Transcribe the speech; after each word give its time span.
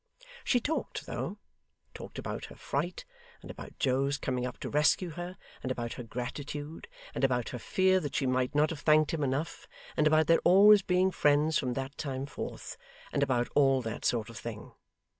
She 0.43 0.59
talked 0.59 1.05
though; 1.05 1.37
talked 1.93 2.17
about 2.17 2.45
her 2.45 2.55
fright, 2.55 3.05
and 3.43 3.51
about 3.51 3.77
Joe's 3.77 4.17
coming 4.17 4.47
up 4.47 4.57
to 4.61 4.69
rescue 4.71 5.11
her, 5.11 5.37
and 5.61 5.71
about 5.71 5.93
her 5.93 6.01
gratitude, 6.03 6.87
and 7.13 7.23
about 7.23 7.49
her 7.49 7.59
fear 7.59 7.99
that 7.99 8.15
she 8.15 8.25
might 8.25 8.55
not 8.55 8.71
have 8.71 8.79
thanked 8.79 9.13
him 9.13 9.23
enough, 9.23 9.67
and 9.95 10.07
about 10.07 10.25
their 10.25 10.39
always 10.39 10.81
being 10.81 11.11
friends 11.11 11.59
from 11.59 11.73
that 11.73 11.95
time 11.99 12.25
forth 12.25 12.77
and 13.13 13.21
about 13.21 13.47
all 13.53 13.83
that 13.83 14.03
sort 14.03 14.31
of 14.31 14.37
thing. 14.39 14.71